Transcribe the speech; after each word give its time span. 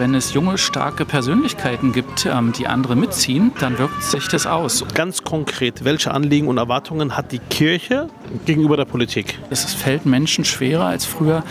Wenn 0.00 0.14
es 0.14 0.32
junge, 0.32 0.56
starke 0.56 1.04
Persönlichkeiten 1.04 1.92
gibt, 1.92 2.24
ähm, 2.24 2.54
die 2.54 2.66
andere 2.66 2.96
mitziehen, 2.96 3.52
dann 3.60 3.76
wirkt 3.76 4.02
sich 4.02 4.28
das 4.28 4.46
aus. 4.46 4.82
Ganz 4.94 5.24
konkret, 5.24 5.84
welche 5.84 6.10
Anliegen 6.10 6.48
und 6.48 6.56
Erwartungen 6.56 7.18
hat 7.18 7.32
die 7.32 7.38
Kirche 7.38 8.08
gegenüber 8.46 8.78
der 8.78 8.86
Politik? 8.86 9.38
Es 9.50 9.74
fällt 9.74 10.06
Menschen 10.06 10.46
schwerer 10.46 10.86
als 10.86 11.04
früher, 11.04 11.42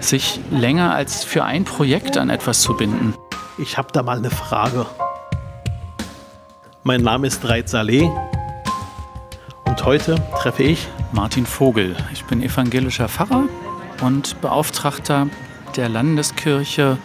sich 0.00 0.40
länger 0.50 0.92
als 0.92 1.22
für 1.22 1.44
ein 1.44 1.62
Projekt 1.62 2.18
an 2.18 2.30
etwas 2.30 2.62
zu 2.62 2.76
binden. 2.76 3.14
Ich 3.58 3.78
habe 3.78 3.92
da 3.92 4.02
mal 4.02 4.18
eine 4.18 4.30
Frage. 4.30 4.86
Mein 6.82 7.02
Name 7.02 7.28
ist 7.28 7.48
Reit 7.48 7.68
Saleh 7.68 8.10
und 9.66 9.84
heute 9.84 10.16
treffe 10.42 10.64
ich 10.64 10.88
Martin 11.12 11.46
Vogel. 11.46 11.94
Ich 12.12 12.24
bin 12.24 12.42
evangelischer 12.42 13.08
Pfarrer 13.08 13.44
und 14.00 14.40
Beauftragter 14.40 15.28
der 15.76 15.88
Landeskirche 15.88 16.98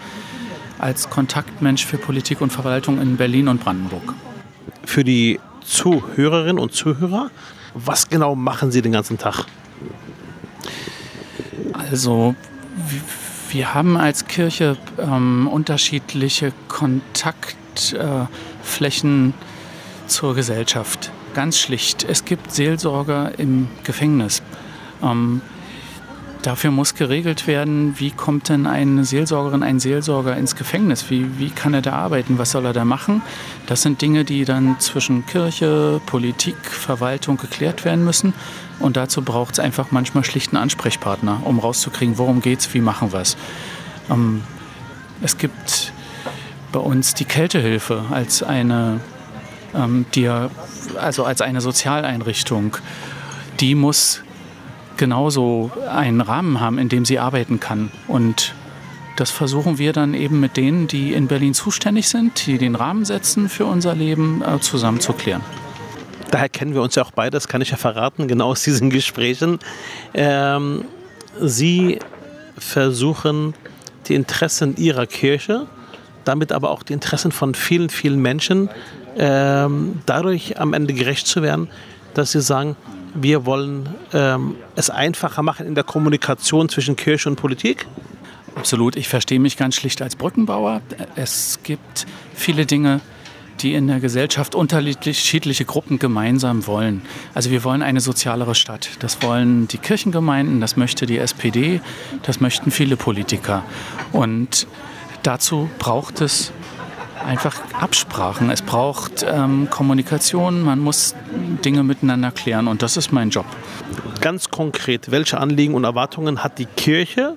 als 0.80 1.09
Kontaktmensch 1.09 1.86
für 1.86 1.98
Politik 1.98 2.41
und 2.41 2.52
Verwaltung 2.52 3.02
in 3.02 3.17
Berlin 3.17 3.48
und 3.48 3.63
Brandenburg. 3.63 4.13
Für 4.85 5.04
die 5.04 5.40
Zuhörerinnen 5.63 6.59
und 6.59 6.73
Zuhörer, 6.73 7.31
was 7.73 8.09
genau 8.09 8.35
machen 8.35 8.71
Sie 8.71 8.81
den 8.81 8.91
ganzen 8.91 9.18
Tag? 9.18 9.45
Also, 11.73 12.35
wir 13.49 13.73
haben 13.73 13.98
als 13.98 14.27
Kirche 14.27 14.77
ähm, 14.98 15.48
unterschiedliche 15.48 16.54
Kontaktflächen 16.68 19.30
äh, 19.30 19.34
zur 20.07 20.35
Gesellschaft. 20.35 21.12
Ganz 21.34 21.57
schlicht. 21.59 22.04
Es 22.04 22.26
gibt 22.26 22.52
Seelsorger 22.52 23.38
im 23.38 23.70
Gefängnis. 23.84 24.41
Ähm, 25.02 25.41
Dafür 26.41 26.71
muss 26.71 26.95
geregelt 26.95 27.48
werden, 27.48 27.99
wie 27.99 28.11
kommt 28.11 28.48
denn 28.48 28.66
eine 28.66 29.03
Seelsorgerin, 29.03 29.61
ein 29.61 29.81
Seelsorger 29.81 30.38
ins 30.38 30.55
Gefängnis? 30.55 31.09
Wie, 31.09 31.38
wie 31.38 31.49
kann 31.49 31.73
er 31.73 31.81
da 31.81 31.93
arbeiten? 31.93 32.38
Was 32.38 32.52
soll 32.52 32.65
er 32.65 32.71
da 32.71 32.85
machen? 32.85 33.21
Das 33.67 33.81
sind 33.81 34.02
Dinge, 34.02 34.23
die 34.23 34.45
dann 34.45 34.79
zwischen 34.79 35.26
Kirche, 35.26 35.99
Politik, 36.05 36.55
Verwaltung 36.63 37.35
geklärt 37.35 37.84
werden 37.84 38.05
müssen. 38.05 38.34
Und 38.79 38.96
dazu 38.96 39.21
braucht 39.21 39.55
es 39.55 39.59
einfach 39.59 39.91
manchmal 39.91 40.23
schlichten 40.23 40.55
Ansprechpartner, 40.55 41.41
um 41.43 41.59
rauszukriegen, 41.59 42.18
worum 42.18 42.41
geht's, 42.41 42.74
wie 42.74 42.79
machen 42.79 43.12
wir 43.12 43.20
es. 43.20 43.35
Ähm, 44.09 44.41
es 45.21 45.37
gibt 45.37 45.91
bei 46.71 46.79
uns 46.79 47.15
die 47.15 47.26
Kältehilfe 47.26 48.05
als 48.12 48.43
eine, 48.43 49.01
ähm, 49.76 50.05
die, 50.15 50.29
also 50.98 51.26
als 51.26 51.41
eine 51.41 51.59
Sozialeinrichtung. 51.59 52.77
Die 53.59 53.76
muss 53.76 54.21
genauso 55.00 55.72
einen 55.90 56.22
Rahmen 56.22 56.60
haben, 56.60 56.78
in 56.78 56.90
dem 56.90 57.05
sie 57.05 57.18
arbeiten 57.18 57.60
kann. 57.60 57.90
Und 58.08 58.54
das 59.16 59.32
versuchen 59.32 59.80
wir 59.80 59.94
dann 59.94 60.14
eben 60.14 60.40
mit 60.40 60.58
denen, 60.58 60.88
die 60.88 61.14
in 61.14 61.28
Berlin 61.28 61.55
zuständig 61.55 62.08
sind, 62.08 62.46
die 62.46 62.58
den 62.60 62.76
Rahmen 62.76 63.05
setzen 63.05 63.50
für 63.50 63.66
unser 63.66 63.96
Leben, 63.96 64.44
äh, 64.44 64.59
zusammen 64.59 65.00
zu 65.00 65.14
klären. 65.14 65.42
Daher 66.31 66.50
kennen 66.50 66.75
wir 66.75 66.81
uns 66.81 66.96
ja 66.96 67.03
auch 67.03 67.12
beide, 67.12 67.31
das 67.31 67.47
kann 67.47 67.62
ich 67.62 67.72
ja 67.72 67.78
verraten, 67.78 68.28
genau 68.28 68.50
aus 68.50 68.62
diesen 68.62 68.90
Gesprächen. 68.92 69.59
Ähm, 70.14 70.86
sie 71.42 72.00
versuchen 72.58 73.56
die 74.08 74.16
Interessen 74.16 74.75
ihrer 74.75 75.08
Kirche, 75.08 75.66
damit 76.25 76.52
aber 76.52 76.72
auch 76.72 76.84
die 76.84 76.94
Interessen 76.94 77.31
von 77.31 77.56
vielen, 77.56 77.90
vielen 77.90 78.22
Menschen, 78.22 78.70
ähm, 79.18 80.02
dadurch 80.06 80.59
am 80.59 80.74
Ende 80.74 80.94
gerecht 80.94 81.25
zu 81.25 81.42
werden, 81.42 81.70
dass 82.14 82.34
sie 82.34 82.42
sagen, 82.42 82.75
wir 83.13 83.46
wollen 83.46 83.90
ähm, 84.13 84.56
es 84.75 84.90
einfacher 84.90 85.41
machen 85.44 85.66
in 85.66 85.75
der 85.75 85.84
Kommunikation 85.84 86.69
zwischen 86.69 86.96
Kirche 86.96 87.29
und 87.29 87.35
Politik. 87.35 87.88
Absolut. 88.56 88.96
Ich 88.96 89.07
verstehe 89.07 89.40
mich 89.40 89.57
ganz 89.57 89.75
schlicht 89.75 90.02
als 90.02 90.16
Brückenbauer. 90.16 90.81
Es 91.16 91.59
gibt 91.63 92.06
viele 92.34 92.66
Dinge, 92.66 93.02
die 93.62 93.74
in 93.74 93.88
der 93.88 94.00
Gesellschaft 94.00 94.56
unterschiedliche 94.56 95.66
Gruppen 95.66 96.00
gemeinsam 96.00 96.66
wollen. 96.68 97.02
Also 97.34 97.52
wir 97.52 97.63
wollen 97.63 97.81
eine 97.81 98.00
sozialere 98.00 98.56
Stadt. 98.56 98.90
Das 99.00 99.22
wollen 99.22 99.68
die 99.68 99.78
Kirchengemeinden, 99.78 100.62
das 100.62 100.78
möchte 100.78 101.06
die 101.06 101.18
SPD, 101.18 101.81
das 102.24 102.40
möchten 102.40 102.72
viele 102.72 102.96
Politiker. 102.96 103.64
Und 104.12 104.68
dazu 105.24 105.70
braucht 105.78 106.22
es 106.22 106.52
einfach 107.25 107.62
Absprachen. 107.74 108.50
Es 108.50 108.62
braucht 108.62 109.25
ähm, 109.28 109.68
Kommunikation, 109.69 110.62
man 110.62 110.80
muss 110.80 111.16
Dinge 111.63 111.84
miteinander 111.84 112.31
klären 112.31 112.68
und 112.68 112.81
das 112.81 112.97
ist 112.97 113.12
mein 113.12 113.30
Job. 113.30 113.46
Ganz 114.22 114.50
konkret, 114.50 115.12
welche 115.12 115.40
Anliegen 115.40 115.75
und 115.75 115.84
Erwartungen 115.84 116.44
hat 116.44 116.59
die 116.59 116.66
Kirche 116.66 117.35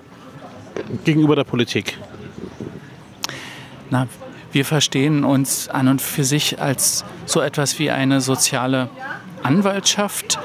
gegenüber 1.03 1.35
der 1.35 1.43
Politik? 1.43 1.97
Na, 3.89 4.07
wir 4.51 4.65
verstehen 4.65 5.23
uns 5.23 5.69
an 5.69 5.87
und 5.87 6.01
für 6.01 6.23
sich 6.23 6.61
als 6.61 7.05
so 7.25 7.41
etwas 7.41 7.79
wie 7.79 7.89
eine 7.89 8.21
soziale 8.21 8.89
Anwaltschaft 9.41 10.39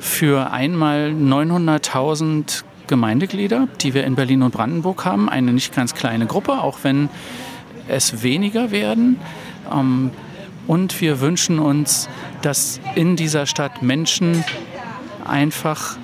für 0.00 0.52
einmal 0.52 1.10
900.000 1.10 2.64
Gemeindeglieder, 2.86 3.68
die 3.80 3.94
wir 3.94 4.04
in 4.04 4.14
Berlin 4.14 4.42
und 4.42 4.52
Brandenburg 4.52 5.04
haben. 5.04 5.28
Eine 5.28 5.52
nicht 5.52 5.74
ganz 5.74 5.94
kleine 5.94 6.26
Gruppe, 6.26 6.52
auch 6.60 6.78
wenn 6.82 7.08
es 7.88 8.22
weniger 8.22 8.70
werden. 8.70 9.18
Ähm, 9.72 10.10
und 10.66 11.00
wir 11.00 11.20
wünschen 11.20 11.58
uns, 11.58 12.08
dass 12.42 12.80
in 12.94 13.16
dieser 13.16 13.46
Stadt 13.46 13.82
Menschen 13.82 14.44
einfach 15.24 15.96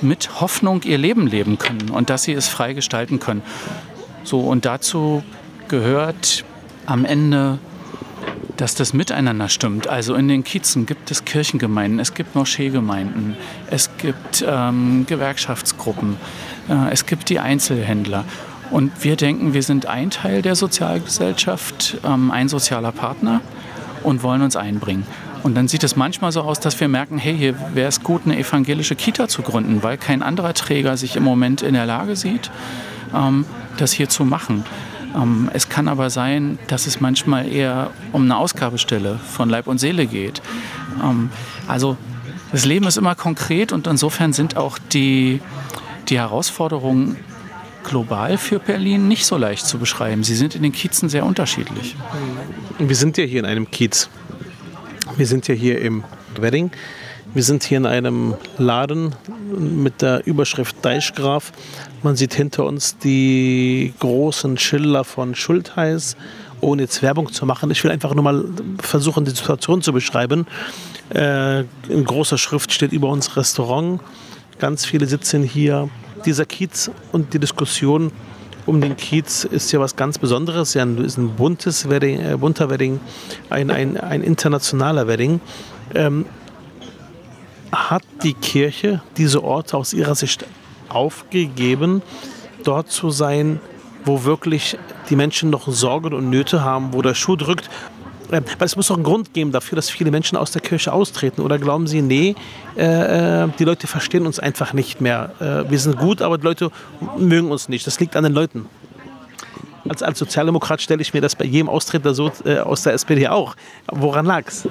mit 0.00 0.40
Hoffnung 0.40 0.82
ihr 0.82 0.98
Leben 0.98 1.26
leben 1.26 1.58
können 1.58 1.90
und 1.90 2.10
dass 2.10 2.24
sie 2.24 2.32
es 2.32 2.48
frei 2.48 2.72
gestalten 2.72 3.18
können. 3.18 3.42
So, 4.22 4.40
und 4.40 4.64
dazu 4.64 5.22
gehört 5.68 6.44
am 6.86 7.04
Ende, 7.04 7.58
dass 8.56 8.74
das 8.74 8.92
miteinander 8.92 9.48
stimmt. 9.48 9.88
Also 9.88 10.14
in 10.14 10.28
den 10.28 10.44
Kiezen 10.44 10.86
gibt 10.86 11.10
es 11.10 11.24
Kirchengemeinden, 11.24 12.00
es 12.00 12.14
gibt 12.14 12.34
Moscheegemeinden, 12.34 13.36
es 13.70 13.90
gibt 13.98 14.44
ähm, 14.46 15.04
Gewerkschaftsgruppen, 15.06 16.16
äh, 16.68 16.92
es 16.92 17.06
gibt 17.06 17.28
die 17.28 17.38
Einzelhändler. 17.38 18.24
Und 18.70 19.04
wir 19.04 19.16
denken, 19.16 19.54
wir 19.54 19.62
sind 19.62 19.86
ein 19.86 20.10
Teil 20.10 20.42
der 20.42 20.56
Sozialgesellschaft, 20.56 21.98
ähm, 22.04 22.30
ein 22.30 22.48
sozialer 22.48 22.92
Partner 22.92 23.40
und 24.02 24.22
wollen 24.22 24.42
uns 24.42 24.56
einbringen. 24.56 25.06
Und 25.42 25.54
dann 25.54 25.68
sieht 25.68 25.84
es 25.84 25.94
manchmal 25.94 26.32
so 26.32 26.42
aus, 26.42 26.58
dass 26.58 26.80
wir 26.80 26.88
merken, 26.88 27.18
hey, 27.18 27.36
hier 27.36 27.54
wäre 27.74 27.88
es 27.88 28.02
gut, 28.02 28.22
eine 28.24 28.36
evangelische 28.36 28.96
Kita 28.96 29.28
zu 29.28 29.42
gründen, 29.42 29.82
weil 29.82 29.96
kein 29.96 30.22
anderer 30.22 30.54
Träger 30.54 30.96
sich 30.96 31.14
im 31.14 31.22
Moment 31.22 31.62
in 31.62 31.74
der 31.74 31.86
Lage 31.86 32.16
sieht, 32.16 32.50
ähm, 33.14 33.44
das 33.76 33.92
hier 33.92 34.08
zu 34.08 34.24
machen. 34.24 34.64
Ähm, 35.14 35.48
es 35.52 35.68
kann 35.68 35.86
aber 35.86 36.10
sein, 36.10 36.58
dass 36.66 36.86
es 36.86 37.00
manchmal 37.00 37.50
eher 37.50 37.90
um 38.12 38.22
eine 38.22 38.36
Ausgabestelle 38.36 39.20
von 39.24 39.48
Leib 39.48 39.68
und 39.68 39.78
Seele 39.78 40.06
geht. 40.06 40.42
Ähm, 41.02 41.30
also 41.68 41.96
das 42.50 42.64
Leben 42.64 42.86
ist 42.86 42.96
immer 42.96 43.14
konkret 43.14 43.72
und 43.72 43.86
insofern 43.86 44.32
sind 44.32 44.56
auch 44.56 44.78
die, 44.78 45.40
die 46.08 46.18
Herausforderungen 46.18 47.16
global 47.86 48.36
für 48.36 48.58
Berlin 48.58 49.08
nicht 49.08 49.24
so 49.24 49.36
leicht 49.36 49.66
zu 49.66 49.78
beschreiben. 49.78 50.24
Sie 50.24 50.34
sind 50.34 50.54
in 50.54 50.62
den 50.62 50.72
Kiezen 50.72 51.08
sehr 51.08 51.24
unterschiedlich. 51.24 51.96
Wir 52.78 52.96
sind 52.96 53.16
ja 53.16 53.24
hier 53.24 53.40
in 53.40 53.46
einem 53.46 53.70
Kiez. 53.70 54.10
Wir 55.16 55.26
sind 55.26 55.48
ja 55.48 55.54
hier 55.54 55.80
im 55.80 56.04
Wedding. 56.38 56.70
Wir 57.32 57.42
sind 57.42 57.64
hier 57.64 57.78
in 57.78 57.86
einem 57.86 58.34
Laden 58.58 59.14
mit 59.58 60.02
der 60.02 60.26
Überschrift 60.26 60.76
Deichgraf. 60.82 61.52
Man 62.02 62.16
sieht 62.16 62.34
hinter 62.34 62.64
uns 62.64 62.98
die 62.98 63.94
großen 63.98 64.58
Schilder 64.58 65.04
von 65.04 65.34
Schultheiß, 65.34 66.16
ohne 66.60 66.82
jetzt 66.82 67.02
Werbung 67.02 67.32
zu 67.32 67.46
machen. 67.46 67.70
Ich 67.70 67.84
will 67.84 67.90
einfach 67.90 68.14
nur 68.14 68.24
mal 68.24 68.44
versuchen, 68.80 69.24
die 69.24 69.30
Situation 69.30 69.82
zu 69.82 69.92
beschreiben. 69.92 70.46
Äh, 71.14 71.60
in 71.88 72.04
großer 72.04 72.38
Schrift 72.38 72.72
steht 72.72 72.92
über 72.92 73.08
uns 73.08 73.36
Restaurant. 73.36 74.00
Ganz 74.58 74.86
viele 74.86 75.06
sitzen 75.06 75.42
hier 75.42 75.88
dieser 76.26 76.44
Kiez 76.44 76.90
und 77.12 77.32
die 77.32 77.38
Diskussion 77.38 78.12
um 78.66 78.80
den 78.80 78.96
Kiez 78.96 79.44
ist 79.44 79.70
ja 79.72 79.80
was 79.80 79.96
ganz 79.96 80.18
Besonderes. 80.18 80.74
Ja, 80.74 80.84
ist 80.84 81.16
ein 81.16 81.36
buntes 81.36 81.88
Wedding, 81.88 82.20
äh, 82.20 82.36
bunter 82.36 82.68
Wedding, 82.68 83.00
ein, 83.48 83.70
ein, 83.70 83.96
ein 83.96 84.22
internationaler 84.22 85.06
Wedding. 85.06 85.40
Ähm, 85.94 86.26
hat 87.72 88.02
die 88.22 88.34
Kirche 88.34 89.02
diese 89.16 89.42
Orte 89.44 89.76
aus 89.76 89.92
ihrer 89.92 90.14
Sicht 90.14 90.44
aufgegeben, 90.88 92.02
dort 92.64 92.90
zu 92.90 93.10
sein, 93.10 93.60
wo 94.04 94.24
wirklich 94.24 94.78
die 95.10 95.16
Menschen 95.16 95.50
noch 95.50 95.68
Sorgen 95.68 96.14
und 96.14 96.30
Nöte 96.30 96.62
haben, 96.62 96.92
wo 96.92 97.02
der 97.02 97.14
Schuh 97.14 97.36
drückt 97.36 97.68
äh, 98.30 98.40
weil 98.58 98.66
es 98.66 98.76
muss 98.76 98.88
doch 98.88 98.96
einen 98.96 99.04
Grund 99.04 99.32
geben 99.32 99.52
dafür, 99.52 99.76
dass 99.76 99.90
viele 99.90 100.10
Menschen 100.10 100.36
aus 100.36 100.50
der 100.50 100.62
Kirche 100.62 100.92
austreten. 100.92 101.40
Oder 101.42 101.58
glauben 101.58 101.86
Sie, 101.86 102.02
nee, 102.02 102.34
äh, 102.76 103.44
äh, 103.44 103.48
die 103.58 103.64
Leute 103.64 103.86
verstehen 103.86 104.26
uns 104.26 104.38
einfach 104.38 104.72
nicht 104.72 105.00
mehr. 105.00 105.32
Äh, 105.40 105.70
wir 105.70 105.78
sind 105.78 105.96
gut, 105.98 106.22
aber 106.22 106.38
die 106.38 106.44
Leute 106.44 106.70
mögen 107.18 107.50
uns 107.50 107.68
nicht. 107.68 107.86
Das 107.86 108.00
liegt 108.00 108.16
an 108.16 108.24
den 108.24 108.32
Leuten. 108.32 108.66
Als, 109.88 110.02
als 110.02 110.18
Sozialdemokrat 110.18 110.82
stelle 110.82 111.00
ich 111.02 111.14
mir 111.14 111.20
das 111.20 111.36
bei 111.36 111.44
jedem 111.44 111.68
Austreter 111.68 112.14
so, 112.14 112.32
äh, 112.44 112.58
aus 112.58 112.82
der 112.82 112.94
SPD 112.94 113.28
auch. 113.28 113.54
Woran 113.86 114.26
lag 114.26 114.44
es? 114.46 114.68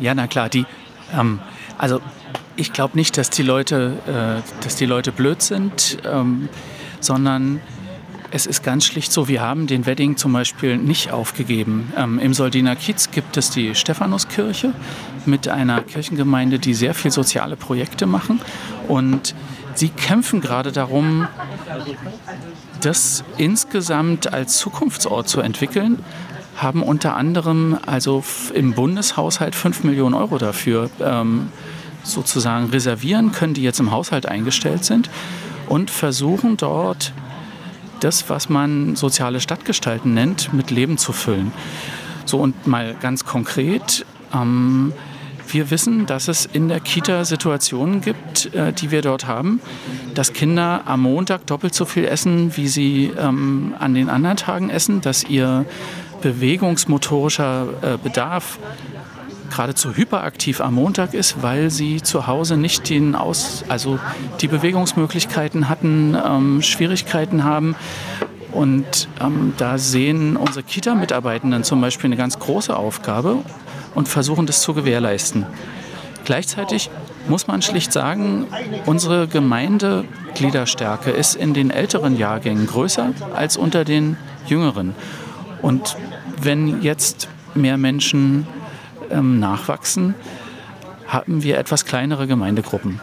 Ja, 0.00 0.14
na 0.14 0.26
klar, 0.26 0.48
die, 0.48 0.66
ähm, 1.16 1.38
also 1.78 2.00
ich 2.56 2.72
glaube 2.72 2.96
nicht, 2.96 3.16
dass 3.16 3.30
die 3.30 3.42
Leute, 3.42 3.98
äh, 4.06 4.62
dass 4.64 4.76
die 4.76 4.86
Leute 4.86 5.12
blöd 5.12 5.42
sind, 5.42 5.98
ähm, 6.04 6.48
sondern 7.00 7.60
es 8.34 8.46
ist 8.46 8.62
ganz 8.62 8.86
schlicht 8.86 9.12
so, 9.12 9.28
wir 9.28 9.42
haben 9.42 9.66
den 9.66 9.84
Wedding 9.84 10.16
zum 10.16 10.32
Beispiel 10.32 10.78
nicht 10.78 11.12
aufgegeben. 11.12 11.92
Ähm, 11.96 12.18
Im 12.18 12.32
Soldiner 12.32 12.76
Kiez 12.76 13.10
gibt 13.10 13.36
es 13.36 13.50
die 13.50 13.74
Stephanuskirche 13.74 14.72
mit 15.26 15.48
einer 15.48 15.82
Kirchengemeinde, 15.82 16.58
die 16.58 16.72
sehr 16.72 16.94
viel 16.94 17.10
soziale 17.10 17.56
Projekte 17.56 18.06
machen. 18.06 18.40
Und 18.88 19.34
sie 19.74 19.90
kämpfen 19.90 20.40
gerade 20.40 20.72
darum, 20.72 21.28
das 22.80 23.22
insgesamt 23.36 24.32
als 24.32 24.56
Zukunftsort 24.56 25.28
zu 25.28 25.40
entwickeln 25.40 26.02
haben 26.56 26.82
unter 26.82 27.16
anderem 27.16 27.78
also 27.86 28.22
im 28.54 28.72
Bundeshaushalt 28.72 29.54
5 29.54 29.84
Millionen 29.84 30.14
Euro 30.14 30.38
dafür 30.38 30.90
ähm, 31.00 31.48
sozusagen 32.02 32.70
reservieren 32.70 33.32
können, 33.32 33.54
die 33.54 33.62
jetzt 33.62 33.80
im 33.80 33.90
Haushalt 33.90 34.26
eingestellt 34.26 34.84
sind 34.84 35.10
und 35.68 35.90
versuchen 35.90 36.56
dort 36.56 37.12
das, 38.04 38.28
was 38.28 38.48
man 38.48 38.96
soziale 38.96 39.40
Stadtgestalten 39.40 40.14
nennt, 40.14 40.52
mit 40.52 40.70
Leben 40.70 40.98
zu 40.98 41.12
füllen. 41.12 41.52
So 42.24 42.38
und 42.38 42.66
mal 42.66 42.94
ganz 43.00 43.24
konkret, 43.24 44.04
ähm, 44.34 44.92
wir 45.48 45.70
wissen, 45.70 46.06
dass 46.06 46.28
es 46.28 46.46
in 46.46 46.68
der 46.68 46.80
Kita 46.80 47.24
Situationen 47.24 48.00
gibt, 48.00 48.54
äh, 48.54 48.72
die 48.72 48.90
wir 48.90 49.02
dort 49.02 49.26
haben, 49.26 49.60
dass 50.14 50.32
Kinder 50.32 50.82
am 50.86 51.02
Montag 51.02 51.46
doppelt 51.46 51.74
so 51.74 51.84
viel 51.84 52.04
essen, 52.04 52.56
wie 52.56 52.68
sie 52.68 53.12
ähm, 53.18 53.74
an 53.78 53.94
den 53.94 54.08
anderen 54.08 54.36
Tagen 54.36 54.70
essen, 54.70 55.00
dass 55.00 55.24
ihr 55.24 55.66
bewegungsmotorischer 56.22 57.68
äh, 57.82 57.98
Bedarf 58.02 58.58
geradezu 59.52 59.94
hyperaktiv 59.94 60.60
am 60.60 60.74
Montag 60.74 61.12
ist, 61.12 61.42
weil 61.42 61.70
sie 61.70 62.02
zu 62.02 62.26
Hause 62.26 62.56
nicht 62.56 62.88
den 62.88 63.14
Aus, 63.14 63.64
also 63.68 63.98
die 64.40 64.48
Bewegungsmöglichkeiten 64.48 65.68
hatten, 65.68 66.16
ähm, 66.16 66.62
Schwierigkeiten 66.62 67.44
haben. 67.44 67.76
Und 68.52 69.08
ähm, 69.20 69.52
da 69.58 69.78
sehen 69.78 70.36
unsere 70.36 70.62
Kita-Mitarbeitenden 70.62 71.64
zum 71.64 71.80
Beispiel 71.80 72.08
eine 72.08 72.16
ganz 72.16 72.38
große 72.38 72.74
Aufgabe 72.74 73.38
und 73.94 74.08
versuchen 74.08 74.46
das 74.46 74.62
zu 74.62 74.74
gewährleisten. 74.74 75.46
Gleichzeitig 76.24 76.90
muss 77.28 77.46
man 77.46 77.62
schlicht 77.62 77.92
sagen, 77.92 78.46
unsere 78.86 79.28
Gemeindegliederstärke 79.28 81.10
ist 81.10 81.34
in 81.34 81.52
den 81.52 81.70
älteren 81.70 82.16
Jahrgängen 82.16 82.66
größer 82.66 83.10
als 83.34 83.56
unter 83.56 83.84
den 83.84 84.16
jüngeren. 84.46 84.94
Und 85.60 85.96
wenn 86.40 86.82
jetzt 86.82 87.28
mehr 87.54 87.76
Menschen 87.76 88.46
ähm, 89.10 89.38
nachwachsen, 89.40 90.14
haben 91.06 91.42
wir 91.42 91.58
etwas 91.58 91.84
kleinere 91.84 92.26
Gemeindegruppen. 92.26 93.00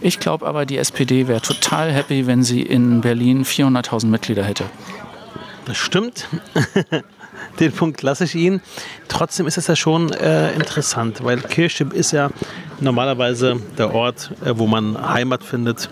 Ich 0.00 0.18
glaube 0.18 0.46
aber, 0.46 0.66
die 0.66 0.78
SPD 0.78 1.28
wäre 1.28 1.40
total 1.40 1.92
happy, 1.92 2.26
wenn 2.26 2.42
sie 2.42 2.62
in 2.62 3.00
Berlin 3.00 3.44
400.000 3.44 4.06
Mitglieder 4.06 4.42
hätte. 4.42 4.64
Das 5.64 5.76
stimmt. 5.76 6.28
Den 7.60 7.72
Punkt 7.72 8.02
lasse 8.02 8.24
ich 8.24 8.34
Ihnen. 8.34 8.60
Trotzdem 9.08 9.46
ist 9.46 9.58
es 9.58 9.66
ja 9.66 9.76
schon 9.76 10.12
äh, 10.12 10.52
interessant, 10.54 11.22
weil 11.22 11.40
Kirche 11.40 11.84
ist 11.92 12.12
ja 12.12 12.30
normalerweise 12.80 13.60
der 13.78 13.94
Ort, 13.94 14.32
äh, 14.44 14.52
wo 14.56 14.66
man 14.66 14.96
Heimat 15.12 15.44
findet. 15.44 15.88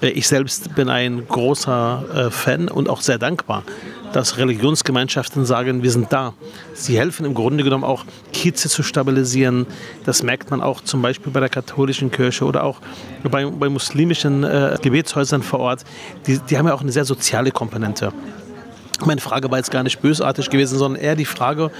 Äh, 0.00 0.10
ich 0.10 0.28
selbst 0.28 0.74
bin 0.74 0.88
ein 0.88 1.26
großer 1.26 2.04
äh, 2.14 2.30
Fan 2.30 2.68
und 2.68 2.88
auch 2.88 3.00
sehr 3.00 3.18
dankbar 3.18 3.64
dass 4.12 4.38
Religionsgemeinschaften 4.38 5.44
sagen, 5.44 5.82
wir 5.82 5.90
sind 5.90 6.12
da. 6.12 6.34
Sie 6.74 6.98
helfen 6.98 7.24
im 7.26 7.34
Grunde 7.34 7.64
genommen 7.64 7.84
auch, 7.84 8.04
Kieze 8.32 8.68
zu 8.68 8.82
stabilisieren. 8.82 9.66
Das 10.04 10.22
merkt 10.22 10.50
man 10.50 10.60
auch 10.60 10.80
zum 10.80 11.02
Beispiel 11.02 11.32
bei 11.32 11.40
der 11.40 11.48
katholischen 11.48 12.10
Kirche 12.10 12.44
oder 12.44 12.64
auch 12.64 12.80
bei, 13.22 13.46
bei 13.46 13.68
muslimischen 13.68 14.44
äh, 14.44 14.76
Gebetshäusern 14.80 15.42
vor 15.42 15.60
Ort. 15.60 15.84
Die, 16.26 16.38
die 16.38 16.58
haben 16.58 16.66
ja 16.66 16.74
auch 16.74 16.82
eine 16.82 16.92
sehr 16.92 17.04
soziale 17.04 17.50
Komponente. 17.50 18.12
Meine 19.04 19.20
Frage 19.20 19.50
war 19.50 19.58
jetzt 19.58 19.70
gar 19.70 19.82
nicht 19.82 20.00
bösartig 20.00 20.50
gewesen, 20.50 20.78
sondern 20.78 21.00
eher 21.00 21.16
die 21.16 21.24
Frage, 21.24 21.70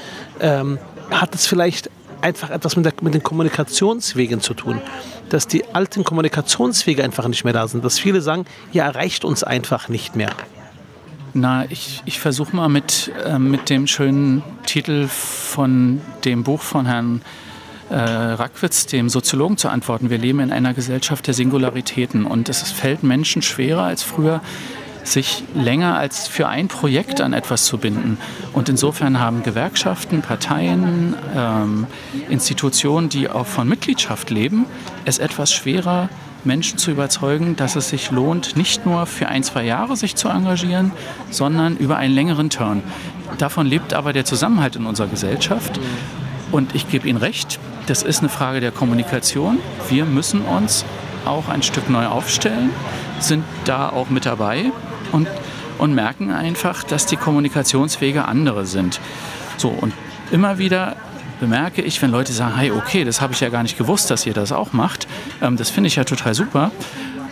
ähm, 0.40 0.78
hat 1.10 1.34
es 1.34 1.46
vielleicht 1.46 1.90
einfach 2.22 2.50
etwas 2.50 2.76
mit, 2.76 2.84
der, 2.84 2.94
mit, 3.02 3.14
den 3.14 3.22
Kommunikationswegen 3.22 4.40
zu 4.40 4.54
tun. 4.54 4.80
Dass 5.28 5.46
die 5.46 5.64
alten 5.74 6.04
Kommunikationswege 6.04 7.04
einfach 7.04 7.28
nicht 7.28 7.44
mehr 7.44 7.52
da 7.52 7.68
sind. 7.68 7.84
Dass 7.84 7.98
viele 7.98 8.20
sagen, 8.20 8.46
ja, 8.72 8.86
erreicht 8.86 9.24
uns 9.24 9.44
einfach 9.44 9.88
nicht 9.88 10.16
mehr. 10.16 10.30
Na, 11.32 11.64
ich, 11.70 12.02
ich 12.06 12.18
versuche 12.18 12.56
mal 12.56 12.68
mit, 12.68 13.12
äh, 13.24 13.38
mit 13.38 13.70
dem 13.70 13.86
schönen 13.86 14.42
Titel 14.66 15.06
von 15.06 16.00
dem 16.24 16.42
Buch 16.42 16.60
von 16.60 16.86
Herrn 16.86 17.22
äh, 17.88 17.94
Rackwitz, 17.94 18.86
dem 18.86 19.08
Soziologen, 19.08 19.56
zu 19.56 19.68
antworten. 19.68 20.10
Wir 20.10 20.18
leben 20.18 20.40
in 20.40 20.52
einer 20.52 20.74
Gesellschaft 20.74 21.26
der 21.26 21.34
Singularitäten 21.34 22.24
und 22.24 22.48
es 22.48 22.70
fällt 22.72 23.04
Menschen 23.04 23.42
schwerer 23.42 23.84
als 23.84 24.02
früher, 24.02 24.40
sich 25.04 25.44
länger 25.54 25.96
als 25.96 26.26
für 26.26 26.48
ein 26.48 26.68
Projekt 26.68 27.20
an 27.20 27.32
etwas 27.32 27.64
zu 27.64 27.78
binden. 27.78 28.18
Und 28.52 28.68
insofern 28.68 29.20
haben 29.20 29.42
Gewerkschaften, 29.42 30.22
Parteien, 30.22 31.14
ähm, 31.34 31.86
Institutionen, 32.28 33.08
die 33.08 33.28
auch 33.28 33.46
von 33.46 33.68
Mitgliedschaft 33.68 34.30
leben, 34.30 34.66
es 35.04 35.18
etwas 35.18 35.52
schwerer, 35.52 36.08
Menschen 36.44 36.78
zu 36.78 36.90
überzeugen, 36.90 37.56
dass 37.56 37.76
es 37.76 37.88
sich 37.88 38.10
lohnt, 38.10 38.56
nicht 38.56 38.86
nur 38.86 39.06
für 39.06 39.28
ein, 39.28 39.42
zwei 39.42 39.64
Jahre 39.64 39.96
sich 39.96 40.16
zu 40.16 40.28
engagieren, 40.28 40.92
sondern 41.30 41.76
über 41.76 41.96
einen 41.96 42.14
längeren 42.14 42.50
Turn. 42.50 42.82
Davon 43.38 43.66
lebt 43.66 43.94
aber 43.94 44.12
der 44.12 44.24
Zusammenhalt 44.24 44.76
in 44.76 44.86
unserer 44.86 45.08
Gesellschaft. 45.08 45.80
Und 46.52 46.74
ich 46.74 46.88
gebe 46.88 47.08
Ihnen 47.08 47.18
recht, 47.18 47.60
das 47.86 48.02
ist 48.02 48.20
eine 48.20 48.28
Frage 48.28 48.60
der 48.60 48.72
Kommunikation. 48.72 49.58
Wir 49.88 50.04
müssen 50.04 50.42
uns 50.42 50.84
auch 51.24 51.48
ein 51.48 51.62
Stück 51.62 51.88
neu 51.88 52.06
aufstellen, 52.06 52.70
sind 53.18 53.44
da 53.64 53.88
auch 53.88 54.10
mit 54.10 54.26
dabei 54.26 54.72
und, 55.12 55.28
und 55.78 55.94
merken 55.94 56.30
einfach, 56.30 56.82
dass 56.82 57.06
die 57.06 57.16
Kommunikationswege 57.16 58.24
andere 58.24 58.66
sind. 58.66 59.00
So, 59.56 59.68
und 59.68 59.92
immer 60.30 60.58
wieder 60.58 60.96
bemerke 61.40 61.82
ich, 61.82 62.00
wenn 62.02 62.10
Leute 62.10 62.32
sagen, 62.32 62.56
hey, 62.56 62.70
okay, 62.70 63.04
das 63.04 63.20
habe 63.20 63.32
ich 63.32 63.40
ja 63.40 63.48
gar 63.48 63.62
nicht 63.62 63.76
gewusst, 63.76 64.10
dass 64.10 64.26
ihr 64.26 64.34
das 64.34 64.52
auch 64.52 64.72
macht, 64.72 65.08
ähm, 65.42 65.56
das 65.56 65.70
finde 65.70 65.88
ich 65.88 65.96
ja 65.96 66.04
total 66.04 66.34
super, 66.34 66.70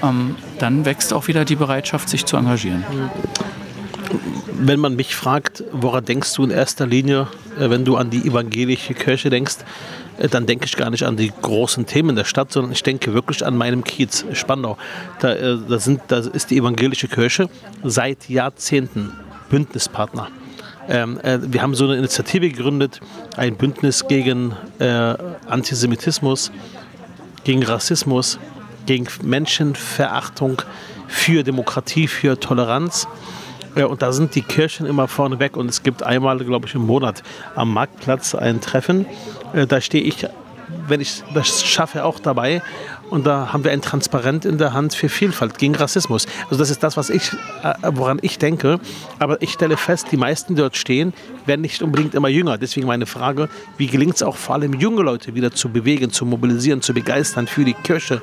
ähm, 0.03 0.37
dann 0.59 0.85
wächst 0.85 1.13
auch 1.13 1.29
wieder 1.29 1.45
die 1.45 1.57
Bereitschaft, 1.57 2.09
sich 2.09 2.25
zu 2.25 2.37
engagieren. 2.37 2.85
Wenn 4.61 4.81
man 4.81 4.97
mich 4.97 5.15
fragt, 5.15 5.63
woran 5.71 6.05
denkst 6.05 6.35
du 6.35 6.45
in 6.45 6.51
erster 6.51 6.87
Linie, 6.87 7.29
äh, 7.59 7.71
wenn 7.71 7.85
du 7.85 7.97
an 7.97 8.11
die 8.11 8.27
evangelische 8.27 8.95
Kirche 8.95 9.31
denkst, 9.31 9.59
äh, 10.19 10.29
dann 10.29 10.47
denke 10.47 10.65
ich 10.65 10.77
gar 10.77 10.91
nicht 10.91 11.05
an 11.05 11.17
die 11.17 11.33
großen 11.43 11.87
Themen 11.87 12.17
der 12.17 12.25
Stadt, 12.25 12.53
sondern 12.53 12.73
ich 12.73 12.83
denke 12.83 13.15
wirklich 13.15 13.45
an 13.45 13.57
meinem 13.57 13.85
Kiez, 13.85 14.25
Spandau. 14.33 14.77
Da, 15.21 15.35
äh, 15.35 15.59
da, 15.69 15.79
sind, 15.79 16.01
da 16.09 16.19
ist 16.19 16.51
die 16.51 16.59
evangelische 16.59 17.09
Kirche 17.09 17.49
seit 17.85 18.29
Jahrzehnten 18.29 19.13
Bündnispartner. 19.51 20.29
Ähm, 20.89 21.21
äh, 21.21 21.39
wir 21.43 21.63
haben 21.63 21.75
so 21.75 21.85
eine 21.85 21.97
Initiative 21.97 22.49
gegründet, 22.49 23.01
ein 23.37 23.57
Bündnis 23.57 24.09
gegen 24.09 24.55
äh, 24.79 25.15
Antisemitismus, 25.47 26.51
gegen 27.45 27.63
Rassismus, 27.63 28.39
gegen 28.87 29.07
Menschenverachtung, 29.23 30.63
für 31.09 31.43
Demokratie, 31.43 32.07
für 32.07 32.39
Toleranz. 32.39 33.09
Ja, 33.75 33.87
und 33.87 34.03
da 34.03 34.13
sind 34.13 34.35
die 34.35 34.43
Kirchen 34.43 34.87
immer 34.87 35.09
vorne 35.09 35.39
weg. 35.39 35.57
Und 35.57 35.69
es 35.69 35.83
gibt 35.83 36.03
einmal, 36.03 36.39
glaube 36.39 36.67
ich, 36.67 36.75
im 36.75 36.87
Monat 36.87 37.23
am 37.55 37.73
Marktplatz 37.73 38.35
ein 38.35 38.61
Treffen. 38.61 39.07
Äh, 39.53 39.67
da 39.67 39.81
stehe 39.81 40.05
ich, 40.05 40.27
wenn 40.89 41.01
ich 41.01 41.23
das 41.35 41.65
schaffe, 41.65 42.05
auch 42.05 42.19
dabei. 42.19 42.63
Und 43.11 43.27
da 43.27 43.53
haben 43.53 43.65
wir 43.65 43.71
ein 43.71 43.81
Transparent 43.81 44.45
in 44.45 44.59
der 44.59 44.73
Hand 44.73 44.95
für 44.95 45.09
Vielfalt 45.09 45.59
gegen 45.59 45.75
Rassismus. 45.75 46.27
Also 46.45 46.57
das 46.57 46.71
ist 46.71 46.83
das, 46.83 46.97
was 46.97 47.11
ich, 47.11 47.33
äh, 47.63 47.75
woran 47.93 48.19
ich 48.23 48.39
denke. 48.39 48.81
Aber 49.19 49.41
ich 49.41 49.53
stelle 49.53 49.77
fest, 49.77 50.09
die 50.13 50.17
meisten, 50.17 50.55
die 50.55 50.61
dort 50.61 50.77
stehen, 50.77 51.15
werden 51.47 51.63
nicht 51.63 51.83
unbedingt 51.83 52.15
immer 52.15 52.29
jünger. 52.29 52.59
Deswegen 52.59 52.87
meine 52.87 53.07
Frage, 53.07 53.49
wie 53.77 53.87
gelingt 53.87 54.17
es 54.17 54.23
auch 54.23 54.37
vor 54.37 54.57
allem 54.57 54.75
junge 54.75 55.03
Leute 55.03 55.35
wieder 55.35 55.53
zu 55.53 55.71
bewegen, 55.71 56.11
zu 56.11 56.27
mobilisieren, 56.27 56.83
zu 56.83 56.93
begeistern 56.93 57.47
für 57.47 57.65
die 57.65 57.75
Kirche? 57.75 58.21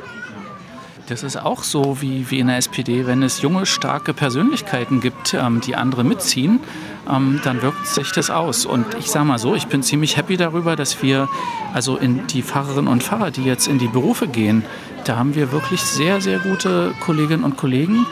Das 1.07 1.21
ist 1.21 1.37
auch 1.37 1.63
so 1.63 2.01
wie, 2.01 2.31
wie 2.31 2.39
in 2.39 2.47
der 2.47 2.57
SPD. 2.57 3.05
Wenn 3.05 3.21
es 3.21 3.41
junge, 3.41 3.67
starke 3.67 4.13
Persönlichkeiten 4.13 5.01
gibt, 5.01 5.35
ähm, 5.35 5.61
die 5.61 5.75
andere 5.75 6.03
mitziehen, 6.03 6.59
ähm, 7.07 7.41
dann 7.43 7.61
wirkt 7.61 7.85
sich 7.85 8.11
das 8.11 8.31
aus. 8.31 8.65
Und 8.65 8.85
ich 8.99 9.11
sage 9.11 9.25
mal 9.25 9.37
so, 9.37 9.53
ich 9.53 9.67
bin 9.67 9.83
ziemlich 9.83 10.17
happy 10.17 10.35
darüber, 10.35 10.75
dass 10.75 11.03
wir, 11.03 11.29
also 11.73 11.97
in 11.97 12.25
die 12.27 12.41
Fahrerinnen 12.41 12.87
und 12.87 13.03
Fahrer, 13.03 13.29
die 13.29 13.43
jetzt 13.43 13.67
in 13.67 13.77
die 13.77 13.87
Berufe 13.87 14.27
gehen, 14.27 14.63
da 15.05 15.17
haben 15.17 15.35
wir 15.35 15.51
wirklich 15.51 15.81
sehr, 15.81 16.21
sehr 16.21 16.39
gute 16.39 16.95
Kolleginnen 17.01 17.43
und 17.43 17.55
Kollegen, 17.55 18.07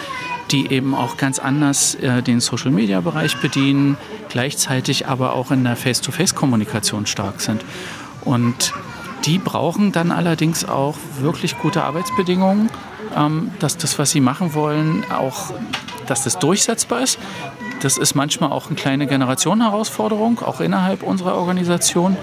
die 0.51 0.71
eben 0.71 0.93
auch 0.93 1.17
ganz 1.17 1.39
anders 1.39 1.95
äh, 1.95 2.21
den 2.21 2.39
Social-Media-Bereich 2.39 3.37
bedienen, 3.37 3.97
gleichzeitig 4.29 5.07
aber 5.07 5.33
auch 5.33 5.49
in 5.49 5.63
der 5.63 5.75
Face-to-Face-Kommunikation 5.75 7.07
stark 7.07 7.41
sind. 7.41 7.65
Und 8.23 8.73
die 9.25 9.37
brauchen 9.37 9.91
dann 9.91 10.11
allerdings 10.11 10.65
auch 10.65 10.95
wirklich 11.19 11.57
gute 11.57 11.83
Arbeitsbedingungen, 11.83 12.69
ähm, 13.15 13.51
dass 13.59 13.77
das, 13.77 13.97
was 13.99 14.11
sie 14.11 14.21
machen 14.21 14.53
wollen, 14.53 15.03
auch 15.11 15.53
dass 16.07 16.23
das 16.23 16.39
durchsetzbar 16.39 17.01
ist. 17.01 17.19
Das 17.81 17.97
ist 17.97 18.15
manchmal 18.15 18.51
auch 18.51 18.67
eine 18.67 18.75
kleine 18.75 19.07
Generationenherausforderung, 19.07 20.39
auch 20.39 20.61
innerhalb 20.61 21.03
unserer 21.03 21.35
Organisation. 21.35 22.17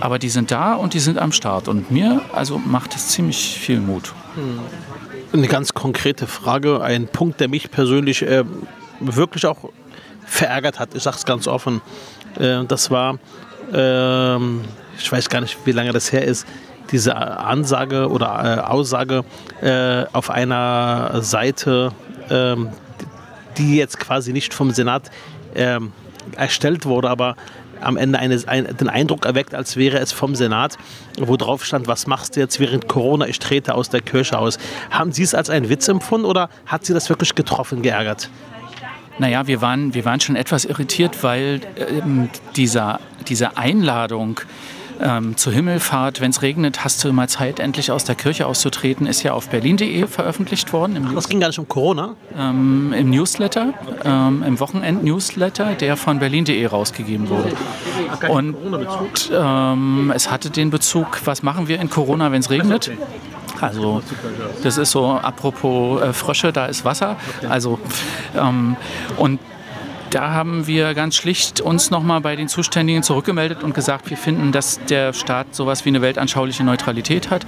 Aber 0.00 0.18
die 0.18 0.28
sind 0.28 0.50
da 0.50 0.74
und 0.74 0.94
die 0.94 0.98
sind 0.98 1.18
am 1.18 1.32
Start. 1.32 1.68
Und 1.68 1.90
mir 1.90 2.22
also 2.32 2.58
macht 2.58 2.94
es 2.94 3.08
ziemlich 3.08 3.58
viel 3.58 3.80
Mut. 3.80 4.12
Hm. 4.34 4.60
Eine 5.32 5.48
ganz 5.48 5.74
konkrete 5.74 6.26
Frage, 6.26 6.82
ein 6.82 7.08
Punkt, 7.08 7.40
der 7.40 7.48
mich 7.48 7.70
persönlich 7.70 8.22
äh, 8.22 8.44
wirklich 9.00 9.46
auch 9.46 9.70
verärgert 10.24 10.78
hat. 10.78 10.94
Ich 10.94 11.02
sage 11.02 11.16
es 11.16 11.24
ganz 11.24 11.46
offen. 11.46 11.80
Äh, 12.38 12.64
das 12.64 12.90
war, 12.90 13.18
ähm, 13.72 14.62
ich 14.98 15.10
weiß 15.10 15.28
gar 15.28 15.40
nicht, 15.40 15.58
wie 15.64 15.72
lange 15.72 15.92
das 15.92 16.12
her 16.12 16.24
ist, 16.24 16.46
diese 16.90 17.16
Ansage 17.16 18.08
oder 18.08 18.58
äh, 18.58 18.60
Aussage 18.60 19.24
äh, 19.60 20.04
auf 20.12 20.30
einer 20.30 21.22
Seite, 21.22 21.92
ähm, 22.30 22.70
die 23.58 23.76
jetzt 23.76 23.98
quasi 23.98 24.32
nicht 24.32 24.54
vom 24.54 24.70
Senat 24.70 25.10
ähm, 25.54 25.92
erstellt 26.36 26.86
wurde, 26.86 27.10
aber 27.10 27.36
am 27.80 27.96
Ende 27.96 28.18
eines, 28.18 28.48
ein, 28.48 28.64
den 28.76 28.88
Eindruck 28.88 29.26
erweckt, 29.26 29.54
als 29.54 29.76
wäre 29.76 29.98
es 29.98 30.12
vom 30.12 30.34
Senat, 30.34 30.78
wo 31.18 31.36
drauf 31.36 31.64
stand, 31.64 31.86
was 31.86 32.06
machst 32.06 32.36
du 32.36 32.40
jetzt 32.40 32.58
während 32.58 32.88
Corona, 32.88 33.26
ich 33.26 33.38
trete 33.38 33.74
aus 33.74 33.90
der 33.90 34.00
Kirche 34.00 34.38
aus. 34.38 34.58
Haben 34.90 35.12
Sie 35.12 35.22
es 35.22 35.34
als 35.34 35.50
einen 35.50 35.68
Witz 35.68 35.88
empfunden 35.88 36.26
oder 36.26 36.48
hat 36.64 36.84
Sie 36.86 36.94
das 36.94 37.08
wirklich 37.08 37.34
getroffen, 37.34 37.82
geärgert? 37.82 38.30
Naja, 39.18 39.46
wir 39.46 39.60
waren, 39.62 39.94
wir 39.94 40.04
waren 40.04 40.20
schon 40.20 40.36
etwas 40.36 40.64
irritiert, 40.64 41.22
weil 41.22 41.60
ähm, 41.76 42.28
dieser, 42.54 43.00
diese 43.28 43.56
Einladung 43.56 44.40
ähm, 45.00 45.36
zur 45.36 45.52
Himmelfahrt, 45.52 46.20
wenn 46.20 46.30
es 46.30 46.42
regnet, 46.42 46.84
hast 46.84 47.02
du 47.04 47.12
mal 47.12 47.28
Zeit, 47.28 47.60
endlich 47.60 47.90
aus 47.90 48.04
der 48.04 48.14
Kirche 48.14 48.46
auszutreten, 48.46 49.06
ist 49.06 49.22
ja 49.22 49.32
auf 49.32 49.48
berlin.de 49.48 50.06
veröffentlicht 50.06 50.72
worden. 50.72 50.96
Im 50.96 51.14
das 51.14 51.28
ging 51.28 51.40
gar 51.40 51.48
nicht 51.48 51.58
um 51.58 51.68
Corona? 51.68 52.14
Ähm, 52.36 52.92
Im 52.92 53.10
Newsletter, 53.10 53.74
ähm, 54.04 54.42
im 54.46 54.60
Wochenend-Newsletter, 54.60 55.74
der 55.74 55.96
von 55.96 56.18
berlin.de 56.18 56.64
rausgegeben 56.66 57.28
wurde. 57.28 57.52
Und 58.28 58.56
ähm, 59.32 60.12
es 60.14 60.30
hatte 60.30 60.50
den 60.50 60.70
Bezug, 60.70 61.20
was 61.24 61.42
machen 61.42 61.68
wir 61.68 61.80
in 61.80 61.90
Corona, 61.90 62.32
wenn 62.32 62.40
es 62.40 62.50
regnet? 62.50 62.90
Also 63.60 64.02
das 64.62 64.78
ist 64.78 64.90
so, 64.90 65.12
apropos 65.12 66.02
äh, 66.02 66.12
Frösche, 66.12 66.52
da 66.52 66.66
ist 66.66 66.84
Wasser. 66.84 67.16
Also 67.48 67.78
ähm, 68.36 68.76
und 69.16 69.40
da 70.10 70.30
haben 70.30 70.66
wir 70.66 70.94
ganz 70.94 71.16
schlicht 71.16 71.60
uns 71.60 71.90
nochmal 71.90 72.20
bei 72.20 72.36
den 72.36 72.48
Zuständigen 72.48 73.02
zurückgemeldet 73.02 73.62
und 73.62 73.74
gesagt, 73.74 74.08
wir 74.08 74.16
finden, 74.16 74.52
dass 74.52 74.80
der 74.86 75.12
Staat 75.12 75.54
sowas 75.54 75.84
wie 75.84 75.90
eine 75.90 76.00
weltanschauliche 76.00 76.64
Neutralität 76.64 77.30
hat 77.30 77.44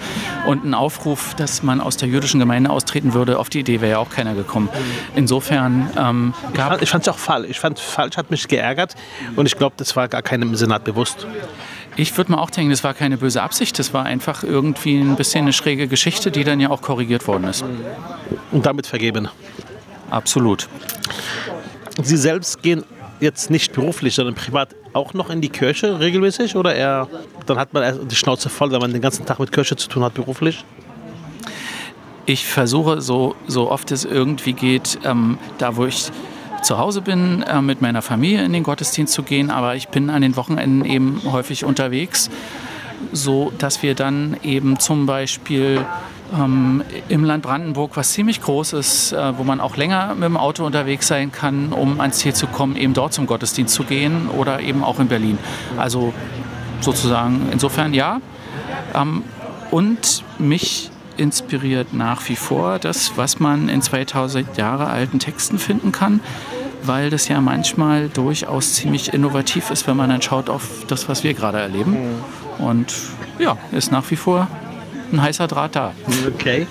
und 0.47 0.65
ein 0.65 0.75
Aufruf, 0.75 1.35
dass 1.35 1.63
man 1.63 1.81
aus 1.81 1.97
der 1.97 2.09
jüdischen 2.09 2.41
Gemeinde 2.41 2.71
austreten 2.71 3.15
würde, 3.15 3.39
auf 3.39 3.49
die 3.49 3.61
Idee 3.61 3.81
wäre 3.81 3.93
ja 3.93 3.99
auch 3.99 4.11
keiner 4.11 4.35
gekommen. 4.35 4.69
Insofern 5.15 5.91
ähm, 5.97 6.35
gab 6.55 6.83
Ich 6.83 6.91
fand 6.91 7.07
es 7.07 7.09
auch 7.09 7.19
falsch. 7.19 7.49
Ich 7.49 7.61
fand 7.61 7.79
falsch, 7.79 8.17
hat 8.17 8.31
mich 8.31 8.49
geärgert 8.49 8.97
und 9.37 9.47
ich 9.47 9.57
glaube, 9.57 9.75
das 9.77 9.95
war 9.97 10.09
gar 10.09 10.23
keinem 10.23 10.51
im 10.51 10.57
Senat 10.57 10.85
bewusst. 10.85 11.27
Ich 11.99 12.17
würde 12.17 12.31
mal 12.31 12.39
auch 12.39 12.51
denken, 12.51 12.71
das 12.71 12.85
war 12.85 12.95
keine 12.95 13.19
böse 13.19 13.43
Absicht, 13.43 13.77
das 13.77 13.93
war 13.93 14.05
einfach 14.05 14.45
irgendwie 14.45 15.01
ein 15.01 15.17
bisschen 15.17 15.43
eine 15.43 15.53
schräge 15.53 15.89
Geschichte, 15.89 16.31
die 16.31 16.45
dann 16.45 16.61
ja 16.61 16.71
auch 16.71 16.81
korrigiert 16.81 17.27
worden 17.27 17.43
ist. 17.43 17.65
Und 18.53 18.65
damit 18.65 18.87
vergeben. 18.87 19.27
Absolut. 20.09 20.69
Sie 22.01 22.17
selbst 22.17 22.63
gehen 22.63 22.85
jetzt 23.19 23.51
nicht 23.51 23.73
beruflich, 23.73 24.15
sondern 24.15 24.37
privat 24.37 24.77
auch 24.93 25.13
noch 25.13 25.29
in 25.29 25.41
die 25.41 25.49
Kirche 25.49 25.99
regelmäßig 25.99 26.55
oder 26.55 26.73
eher, 26.73 27.09
dann 27.47 27.59
hat 27.59 27.75
man 27.75 28.07
die 28.07 28.15
Schnauze 28.15 28.49
voll, 28.49 28.71
wenn 28.71 28.81
man 28.81 28.93
den 28.93 29.03
ganzen 29.03 29.27
Tag 29.27 29.41
mit 29.41 29.51
Kirche 29.51 29.75
zu 29.75 29.89
tun 29.89 30.05
hat 30.05 30.15
beruflich? 30.15 30.65
Ich 32.27 32.47
versuche 32.47 33.01
so, 33.01 33.35
so 33.49 33.73
oft 33.73 33.91
es 33.91 34.05
irgendwie 34.05 34.53
geht, 34.53 35.01
ähm, 35.03 35.37
da 35.59 35.75
wo 35.75 35.85
ich 35.85 36.13
zu 36.63 36.79
Hause 36.79 37.01
bin, 37.01 37.43
äh, 37.43 37.61
mit 37.63 37.81
meiner 37.81 38.03
Familie 38.03 38.45
in 38.45 38.53
den 38.53 38.63
Gottesdienst 38.63 39.13
zu 39.13 39.23
gehen, 39.23 39.51
aber 39.51 39.77
ich 39.77 39.89
bin 39.89 40.11
an 40.11 40.23
den 40.23 40.37
Wochenenden 40.37 40.85
eben 40.85 41.23
häufig 41.31 41.65
unterwegs, 41.65 42.31
so 43.13 43.53
dass 43.59 43.83
wir 43.83 43.95
dann 43.95 44.37
eben 44.43 44.79
zum 44.79 45.07
Beispiel 45.07 45.85
ähm, 46.37 46.83
im 47.09 47.25
Land 47.25 47.43
Brandenburg, 47.43 47.97
was 47.97 48.13
ziemlich 48.13 48.41
groß 48.41 48.75
ist, 48.75 49.13
äh, 49.13 49.39
wo 49.39 49.45
man 49.45 49.61
auch 49.61 49.77
länger 49.77 50.15
mit 50.15 50.25
dem 50.25 50.37
Auto 50.37 50.65
unterwegs 50.65 51.09
sein 51.09 51.33
kann, 51.33 51.73
um 51.73 52.01
ans 52.01 52.19
Ziel 52.19 52.35
zu 52.35 52.47
kommen, 52.47 52.77
eben 52.77 52.95
dort 52.95 53.13
zum 53.13 53.27
Gottesdienst 53.27 53.75
zu 53.75 53.85
gehen 53.85 54.29
oder 54.29 54.61
eben 54.61 54.85
auch 54.85 55.01
in 55.01 55.09
Berlin. 55.09 55.39
Also 55.77 56.13
sozusagen 56.81 57.49
insofern 57.53 57.95
ja. 57.95 58.21
Ähm, 58.95 59.23
und 59.71 60.25
mich 60.39 60.91
inspiriert 61.19 61.93
nach 61.93 62.29
wie 62.29 62.37
vor 62.37 62.79
das, 62.79 63.13
was 63.17 63.41
man 63.41 63.69
in 63.69 63.83
2000 63.83 64.57
Jahre 64.57 64.87
alten 64.87 65.19
Texten 65.19 65.59
finden 65.59 65.93
kann, 65.93 66.21
weil 66.83 67.11
das 67.11 67.29
ja 67.29 67.41
manchmal 67.41 68.09
durchaus 68.09 68.75
ziemlich 68.75 69.13
innovativ 69.13 69.71
ist, 69.71 69.87
wenn 69.87 69.97
man 69.97 70.11
dann 70.11 70.23
schaut 70.23 70.49
auf 70.49 70.85
das, 70.87 71.09
was 71.09 71.25
wir 71.25 71.35
gerade 71.35 71.59
erleben. 71.59 71.93
Mhm. 71.93 72.65
Und 72.65 72.95
ja, 73.39 73.57
ist 73.73 73.93
nach 73.93 74.11
wie 74.11 74.17
vor 74.17 74.49
ein 75.13 75.23
heißer 75.23 75.47
Draht 75.47 75.77
da. 75.77 75.93
Okay. 76.35 76.67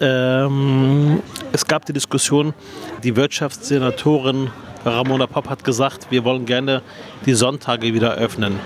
Ähm, 0.00 1.22
es 1.52 1.66
gab 1.66 1.84
die 1.84 1.92
Diskussion, 1.92 2.54
die 3.02 3.16
Wirtschaftssenatorin 3.16 4.50
Ramona 4.84 5.26
Popp 5.26 5.48
hat 5.50 5.62
gesagt, 5.62 6.06
wir 6.10 6.24
wollen 6.24 6.46
gerne 6.46 6.82
die 7.26 7.34
Sonntage 7.34 7.92
wieder 7.92 8.14
öffnen. 8.14 8.58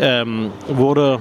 Ähm, 0.00 0.50
wurde 0.68 1.20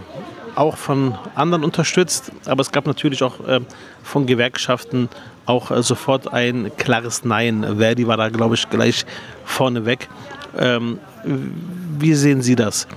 auch 0.55 0.77
von 0.77 1.15
anderen 1.35 1.63
unterstützt, 1.63 2.31
aber 2.45 2.61
es 2.61 2.71
gab 2.71 2.85
natürlich 2.85 3.23
auch 3.23 3.45
äh, 3.47 3.61
von 4.03 4.25
Gewerkschaften 4.25 5.09
auch 5.45 5.71
äh, 5.71 5.83
sofort 5.83 6.31
ein 6.31 6.71
klares 6.77 7.23
Nein. 7.23 7.65
Verdi 7.77 8.07
war 8.07 8.17
da, 8.17 8.29
glaube 8.29 8.55
ich, 8.55 8.69
gleich 8.69 9.05
vorneweg. 9.45 10.09
Ähm, 10.57 10.99
wie 11.23 12.13
sehen 12.13 12.41
Sie 12.41 12.55
das? 12.55 12.87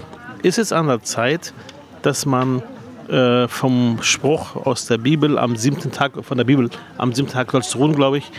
Ist 0.43 0.59
es 0.59 0.73
an 0.73 0.87
der 0.87 1.03
Zeit, 1.03 1.53
dass 2.03 2.27
man 2.27 2.63
äh, 3.09 3.49
vom 3.49 3.99
Spruch 4.03 4.57
aus 4.67 4.87
der 4.87 4.99
Bibel 4.99 5.39
am 5.39 5.57
siebten 5.57 5.93
Tag, 5.93 6.13
von 6.25 6.37
der 6.37 6.45
Bibel, 6.45 6.71
am 6.99 7.13
siebten 7.13 7.33
Tag 7.33 7.51
sollst 7.51 7.75
du 7.75 7.79
ruhen, 7.79 7.95
glaube 7.95 8.19
ich, 8.19 8.31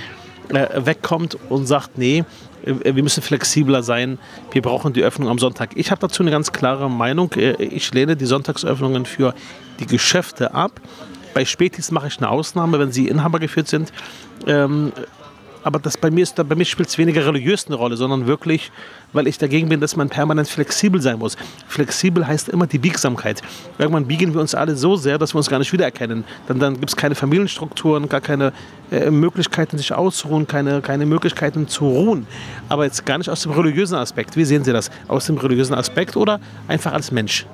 äh, 0.49 0.85
wegkommt 0.85 1.37
und 1.49 1.65
sagt, 1.65 1.97
nee, 1.97 2.23
äh, 2.65 2.95
wir 2.95 3.03
müssen 3.03 3.21
flexibler 3.21 3.83
sein, 3.83 4.19
wir 4.51 4.61
brauchen 4.61 4.93
die 4.93 5.03
Öffnung 5.03 5.29
am 5.29 5.39
Sonntag. 5.39 5.71
Ich 5.75 5.91
habe 5.91 5.99
dazu 5.99 6.23
eine 6.23 6.31
ganz 6.31 6.51
klare 6.51 6.89
Meinung. 6.89 7.31
Äh, 7.33 7.61
ich 7.63 7.93
lehne 7.93 8.15
die 8.15 8.25
Sonntagsöffnungen 8.25 9.05
für 9.05 9.33
die 9.79 9.85
Geschäfte 9.85 10.53
ab. 10.53 10.79
Bei 11.33 11.45
Spätis 11.45 11.91
mache 11.91 12.07
ich 12.07 12.17
eine 12.17 12.29
Ausnahme, 12.29 12.79
wenn 12.79 12.91
sie 12.91 13.07
Inhaber 13.07 13.39
geführt 13.39 13.67
sind. 13.67 13.91
Ähm, 14.47 14.91
aber 15.67 15.79
das 15.79 15.97
bei 15.97 16.09
mir, 16.09 16.23
ist, 16.23 16.35
bei 16.47 16.55
mir 16.55 16.63
spielt 16.63 16.87
es 16.87 16.97
weniger 16.97 17.25
religiös 17.25 17.67
eine 17.67 17.75
Rolle, 17.75 17.97
sondern 17.97 18.25
wirklich, 18.25 18.71
weil 19.11 19.27
ich 19.27 19.37
dagegen 19.37 19.67
bin, 19.67 19.81
dass 19.81 19.97
man 19.97 20.07
permanent 20.07 20.47
flexibel 20.47 21.01
sein 21.01 21.19
muss. 21.19 21.35
Flexibel 21.67 22.25
heißt 22.25 22.47
immer 22.47 22.67
die 22.67 22.77
Biegsamkeit. 22.77 23.41
Irgendwann 23.77 24.07
biegen 24.07 24.33
wir 24.33 24.39
uns 24.39 24.55
alle 24.55 24.77
so 24.77 24.95
sehr, 24.95 25.17
dass 25.17 25.33
wir 25.33 25.39
uns 25.39 25.49
gar 25.49 25.59
nicht 25.59 25.73
wiedererkennen. 25.73 26.23
Dann, 26.47 26.59
dann 26.59 26.75
gibt 26.75 26.89
es 26.89 26.95
keine 26.95 27.15
Familienstrukturen, 27.15 28.07
gar 28.07 28.21
keine 28.21 28.53
äh, 28.91 29.11
Möglichkeiten, 29.11 29.77
sich 29.77 29.91
auszuruhen, 29.91 30.47
keine, 30.47 30.79
keine 30.79 31.05
Möglichkeiten 31.05 31.67
zu 31.67 31.85
ruhen. 31.85 32.27
Aber 32.69 32.85
jetzt 32.85 33.05
gar 33.05 33.17
nicht 33.17 33.29
aus 33.29 33.41
dem 33.41 33.51
religiösen 33.51 33.95
Aspekt. 33.95 34.37
Wie 34.37 34.45
sehen 34.45 34.63
Sie 34.63 34.71
das? 34.71 34.89
Aus 35.09 35.25
dem 35.25 35.37
religiösen 35.37 35.73
Aspekt 35.73 36.15
oder 36.15 36.39
einfach 36.69 36.93
als 36.93 37.11
Mensch? 37.11 37.45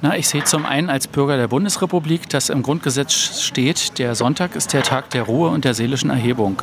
Na, 0.00 0.16
ich 0.16 0.28
sehe 0.28 0.44
zum 0.44 0.64
einen 0.64 0.90
als 0.90 1.08
Bürger 1.08 1.36
der 1.36 1.48
Bundesrepublik, 1.48 2.28
dass 2.28 2.50
im 2.50 2.62
Grundgesetz 2.62 3.42
steht, 3.42 3.98
der 3.98 4.14
Sonntag 4.14 4.54
ist 4.54 4.72
der 4.72 4.84
Tag 4.84 5.10
der 5.10 5.24
Ruhe 5.24 5.48
und 5.48 5.64
der 5.64 5.74
seelischen 5.74 6.10
Erhebung. 6.10 6.62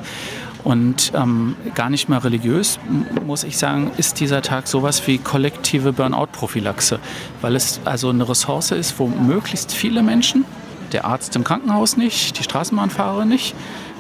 Und 0.63 1.11
ähm, 1.13 1.57
gar 1.75 1.89
nicht 1.89 2.07
mal 2.07 2.19
religiös, 2.19 2.79
muss 3.25 3.43
ich 3.43 3.57
sagen, 3.57 3.91
ist 3.97 4.21
dieser 4.21 4.41
Tag 4.41 4.67
sowas 4.67 5.05
wie 5.05 5.17
kollektive 5.17 5.91
Burnout-Prophylaxe, 5.91 6.99
weil 7.41 7.57
es 7.57 7.81
also 7.83 8.09
eine 8.09 8.27
Ressource 8.27 8.71
ist, 8.71 8.97
wo 8.99 9.07
möglichst 9.07 9.73
viele 9.73 10.01
Menschen, 10.01 10.45
der 10.93 11.03
Arzt 11.03 11.35
im 11.35 11.43
Krankenhaus 11.43 11.97
nicht, 11.97 12.39
die 12.39 12.43
Straßenbahnfahrer 12.43 13.25
nicht, 13.25 13.53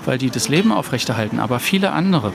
weil 0.05 0.17
die 0.17 0.29
das 0.29 0.47
Leben 0.47 0.71
aufrechterhalten, 0.71 1.39
aber 1.39 1.59
viele 1.59 1.91
andere 1.91 2.31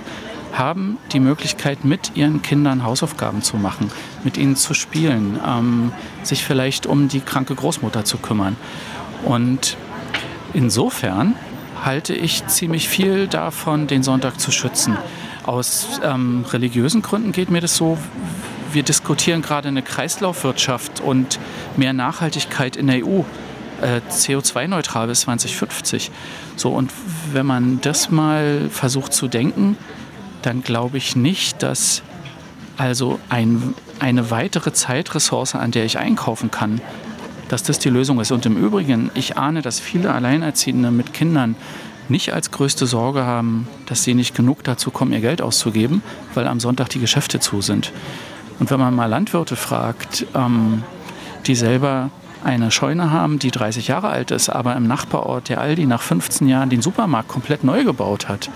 haben 0.53 0.99
die 1.13 1.21
Möglichkeit, 1.21 1.85
mit 1.85 2.17
ihren 2.17 2.43
Kindern 2.43 2.85
Hausaufgaben 2.85 3.43
zu 3.43 3.57
machen, 3.57 3.91
mit 4.25 4.37
ihnen 4.37 4.57
zu 4.57 4.75
spielen, 4.75 5.39
ähm, 5.47 5.93
sich 6.23 6.45
vielleicht 6.45 6.87
um 6.87 7.09
die 7.09 7.21
kranke 7.21 7.55
Großmutter 7.55 8.05
zu 8.05 8.19
kümmern. 8.19 8.57
Und 9.25 9.77
insofern 10.53 11.37
halte 11.85 12.15
ich 12.15 12.47
ziemlich 12.47 12.89
viel 12.89 13.27
davon, 13.27 13.87
den 13.87 14.03
Sonntag 14.03 14.41
zu 14.41 14.51
schützen. 14.51 14.97
Aus 15.45 16.01
ähm, 16.05 16.45
religiösen 16.51 17.03
Gründen 17.03 17.33
geht 17.33 17.51
mir 17.51 17.61
das 17.61 17.77
so, 17.77 17.97
wir 18.73 18.83
diskutieren 18.83 19.43
gerade 19.43 19.69
eine 19.69 19.83
Kreislaufwirtschaft 19.83 21.01
und 21.01 21.39
mehr 21.77 21.93
Nachhaltigkeit 21.93 22.77
in 22.77 22.87
der 22.87 23.05
EU. 23.05 23.23
Äh, 23.81 24.01
CO2-neutral 24.11 25.07
bis 25.07 25.23
2050. 25.23 26.11
So, 26.57 26.71
und 26.71 26.93
wenn 27.33 27.47
man 27.47 27.81
das 27.81 28.11
mal 28.11 28.69
versucht 28.71 29.13
zu 29.13 29.27
denken, 29.27 29.77
dann 30.43 30.63
glaube 30.63 30.99
ich 30.99 31.17
nicht, 31.17 31.63
dass 31.63 32.03
also 32.77 33.19
ein, 33.29 33.75
eine 33.99 34.31
weitere 34.31 34.73
Zeitressource, 34.73 35.55
an 35.55 35.71
der 35.71 35.85
ich 35.85 35.99
einkaufen 35.99 36.51
kann, 36.51 36.81
dass 37.49 37.63
das 37.63 37.79
die 37.79 37.91
Lösung 37.91 38.21
ist. 38.21 38.33
Und 38.33 38.47
im 38.47 38.57
Übrigen, 38.57 39.11
ich 39.15 39.37
ahne, 39.37 39.61
dass 39.61 39.81
viele 39.81 40.15
Alleinerziehende 40.15 40.91
mit 40.91 41.13
Kindern 41.13 41.57
nicht 42.09 42.33
als 42.33 42.51
größte 42.51 42.87
Sorge 42.87 43.25
haben, 43.25 43.69
dass 43.87 44.03
sie 44.03 44.15
nicht 44.15 44.35
genug 44.35 44.65
dazu 44.65 44.91
kommen, 44.91 45.13
ihr 45.13 45.21
Geld 45.21 45.43
auszugeben, 45.43 46.03
weil 46.35 46.47
am 46.47 46.61
Sonntag 46.61 46.89
die 46.89 47.01
Geschäfte 47.01 47.39
zu 47.41 47.61
sind. 47.61 47.93
Und 48.59 48.71
wenn 48.71 48.81
man 48.81 48.95
mal 48.95 49.07
Landwirte 49.07 49.57
fragt, 49.57 50.27
ähm, 50.35 50.83
die 51.47 51.55
selber 51.55 52.11
eine 52.45 52.71
Scheune 52.71 53.11
haben, 53.11 53.39
die 53.39 53.51
30 53.51 53.89
Jahre 53.89 54.09
alt 54.09 54.31
ist, 54.31 54.49
aber 54.49 54.75
im 54.77 54.87
Nachbarort 54.87 55.49
der 55.49 55.61
Aldi 55.61 55.87
nach 55.87 56.03
15 56.03 56.49
Jahren 56.49 56.71
den 56.71 56.83
Supermarkt 56.83 57.29
komplett 57.29 57.65
neu 57.65 57.85
gebaut 57.85 58.29
hat, 58.29 58.51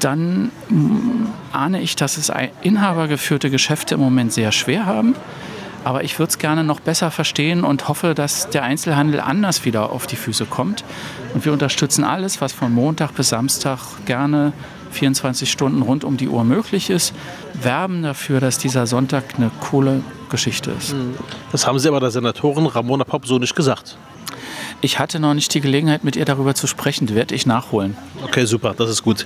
dann 0.00 0.50
mm, 0.68 1.26
ahne 1.52 1.80
ich, 1.80 1.96
dass 1.96 2.16
es 2.16 2.32
inhabergeführte 2.62 3.50
Geschäfte 3.50 3.94
im 3.94 4.00
Moment 4.00 4.32
sehr 4.32 4.52
schwer 4.52 4.86
haben. 4.86 5.14
Aber 5.84 6.02
ich 6.02 6.18
würde 6.18 6.30
es 6.30 6.38
gerne 6.38 6.64
noch 6.64 6.80
besser 6.80 7.12
verstehen 7.12 7.62
und 7.62 7.86
hoffe, 7.86 8.14
dass 8.14 8.50
der 8.50 8.64
Einzelhandel 8.64 9.20
anders 9.20 9.64
wieder 9.64 9.92
auf 9.92 10.08
die 10.08 10.16
Füße 10.16 10.44
kommt. 10.44 10.82
Und 11.32 11.44
wir 11.44 11.52
unterstützen 11.52 12.02
alles, 12.02 12.40
was 12.40 12.52
von 12.52 12.72
Montag 12.72 13.14
bis 13.14 13.28
Samstag 13.28 13.78
gerne 14.04 14.52
24 14.90 15.50
Stunden 15.50 15.82
rund 15.82 16.02
um 16.02 16.16
die 16.16 16.28
Uhr 16.28 16.42
möglich 16.42 16.90
ist, 16.90 17.14
werben 17.54 18.02
dafür, 18.02 18.40
dass 18.40 18.58
dieser 18.58 18.86
Sonntag 18.86 19.24
eine 19.36 19.50
coole 19.60 20.02
Geschichte 20.28 20.72
ist. 20.72 20.92
Hm. 20.92 21.14
Das 21.52 21.66
haben 21.66 21.78
Sie 21.78 21.88
aber 21.88 22.00
der 22.00 22.10
Senatorin 22.10 22.66
Ramona 22.66 23.04
Popp 23.04 23.26
so 23.26 23.38
nicht 23.38 23.54
gesagt. 23.54 23.96
Ich 24.82 24.98
hatte 24.98 25.18
noch 25.18 25.34
nicht 25.34 25.52
die 25.54 25.60
Gelegenheit, 25.60 26.04
mit 26.04 26.16
ihr 26.16 26.24
darüber 26.24 26.54
zu 26.54 26.66
sprechen. 26.66 27.06
Die 27.06 27.14
werde 27.14 27.34
ich 27.34 27.46
nachholen. 27.46 27.96
Okay, 28.22 28.44
super, 28.44 28.74
das 28.76 28.90
ist 28.90 29.02
gut. 29.02 29.24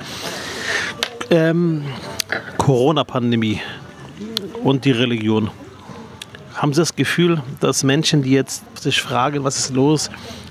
Ähm, 1.31 1.85
Corona-Pandemie 2.59 3.61
und 4.63 4.85
die 4.85 4.93
Religion. 4.93 5.51
Haben 6.55 6.73
Sie 6.73 6.81
das 6.81 6.95
Gefühl, 6.95 7.43
dass 7.61 7.83
Menschen, 7.83 8.23
die 8.23 8.31
jetzt 8.31 8.63
sich 8.81 9.01
fragen, 9.01 9.45
was 9.45 9.59
ist 9.59 9.75
los, 9.75 10.11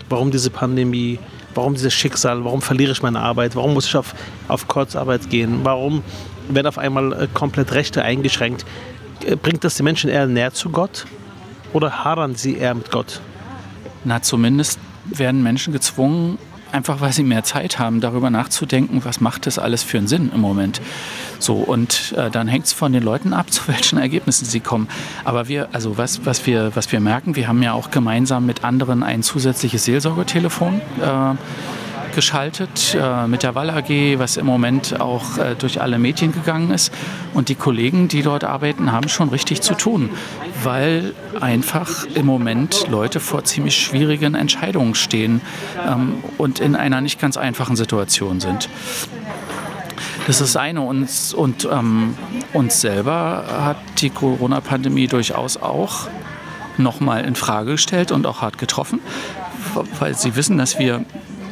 warum 0.10 0.32
diese 0.32 0.50
Pandemie, 0.50 1.20
warum 1.53 1.75
dieses 1.75 1.94
Schicksal, 1.94 2.44
warum 2.44 2.62
verliere 2.62 2.91
ich 2.91 3.01
meine 3.01 3.20
Arbeit, 3.20 3.56
warum 3.56 3.74
muss 3.74 3.86
ich 3.86 3.96
auf, 3.96 4.15
auf 4.48 4.68
Kurzarbeit 4.68 5.29
gehen, 5.29 5.60
warum 5.63 6.03
werden 6.50 6.68
auf 6.68 6.77
einmal 6.77 7.13
äh, 7.13 7.27
komplett 7.34 7.74
Rechte 7.74 8.03
eingeschränkt, 8.03 8.65
äh, 9.25 9.36
bringt 9.36 9.63
das 9.63 9.75
die 9.75 9.84
Menschen 9.84 10.10
eher 10.10 10.25
näher 10.25 10.53
zu 10.53 10.70
Gott 10.70 11.06
oder 11.74 12.03
hadern 12.03 12.36
sie 12.36 12.58
eher 12.58 12.74
mit 12.74 12.89
Gott? 12.89 13.22
Na, 14.03 14.22
zumindest 14.22 14.79
werden 15.12 15.44
Menschen 15.44 15.74
gezwungen, 15.74 16.38
einfach 16.72 17.01
weil 17.01 17.12
sie 17.12 17.24
mehr 17.24 17.44
Zeit 17.44 17.80
haben, 17.80 18.01
darüber 18.01 18.30
nachzudenken, 18.30 19.04
was 19.04 19.22
macht 19.22 19.46
das 19.46 19.60
alles 19.60 19.84
für 19.84 19.98
einen 19.98 20.08
Sinn 20.08 20.32
im 20.34 20.42
Moment. 20.42 20.82
So, 21.39 21.56
und 21.56 22.13
äh, 22.18 22.30
dann 22.30 22.48
hängt 22.48 22.66
es 22.66 22.74
von 22.74 22.94
den 22.94 23.04
Leuten 23.04 23.34
ab, 23.34 23.51
zu 23.51 23.68
welchen 23.68 23.98
Ergebnissen 23.98 24.46
sie 24.46 24.60
kommen. 24.60 24.88
Aber 25.24 25.48
wir, 25.48 25.70
also 25.72 25.98
was, 25.98 26.25
was, 26.25 26.46
wir, 26.46 26.75
was 26.75 26.92
wir 26.92 27.00
merken, 27.00 27.36
wir 27.36 27.48
haben 27.48 27.62
ja 27.63 27.74
auch 27.74 27.92
gemeinsam 27.92 28.46
mit 28.46 28.63
anderen 28.63 29.04
ein 29.04 29.24
zusätzliches 29.24 29.86
Seelsorgetelefon. 29.86 30.82
Äh, 31.01 31.36
geschaltet 32.13 32.96
äh, 33.00 33.28
mit 33.28 33.44
der 33.44 33.56
Wall 33.56 33.70
AG, 33.70 34.20
was 34.20 34.38
im 34.38 34.46
Moment 34.46 35.00
auch 35.00 35.38
äh, 35.38 35.56
durch 35.56 35.82
alle 35.82 36.00
Medien 36.00 36.32
gegangen 36.32 36.72
ist. 36.72 36.94
Und 37.34 37.50
die 37.50 37.56
Kollegen, 37.56 38.08
die 38.08 38.22
dort 38.22 38.44
arbeiten, 38.44 38.92
haben 38.92 39.10
schon 39.10 39.30
richtig 39.30 39.62
zu 39.62 39.75
tun, 39.75 40.10
weil 40.63 41.13
einfach 41.39 42.06
im 42.13 42.25
Moment 42.25 42.88
Leute 42.89 43.20
vor 43.20 43.44
ziemlich 43.44 43.78
schwierigen 43.78 44.36
Entscheidungen 44.36 44.96
stehen 44.96 45.42
ähm, 45.88 46.24
und 46.38 46.60
in 46.60 46.75
einer 46.75 47.01
nicht 47.01 47.20
ganz 47.20 47.38
einfachen 47.38 47.75
Situation 47.75 48.39
sind. 48.39 48.70
Das 50.28 50.42
ist 50.42 50.56
eine. 50.58 50.82
Uns, 50.82 51.34
und 51.34 51.68
ähm, 51.72 52.16
uns 52.54 52.82
selber 52.82 53.46
hat 53.66 53.78
die 54.00 54.10
Corona-Pandemie 54.10 55.08
durchaus 55.08 55.58
auch 55.58 56.08
nochmal 56.78 57.25
in 57.25 57.36
Frage 57.36 57.72
gestellt 57.72 58.12
und 58.12 58.25
auch 58.25 58.42
hart 58.42 58.58
getroffen, 58.58 59.00
weil 60.00 60.16
Sie 60.16 60.36
wissen, 60.36 60.58
dass 60.58 60.80
wir 60.80 61.06